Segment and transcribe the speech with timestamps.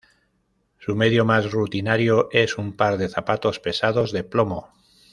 [0.79, 4.73] Su medio más rutinario es un par de zapatos pesados de plomo.